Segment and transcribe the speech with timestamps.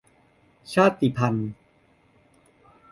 [0.73, 1.51] ชาติพันธุ์